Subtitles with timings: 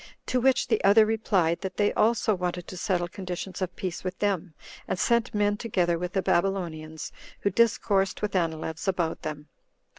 [0.25, 4.17] To which the other replied, that they also wanted to settle conditions of peace with
[4.17, 4.55] them,
[4.87, 9.47] and sent men together with the Babylonians, who discoursed with Anileus about them.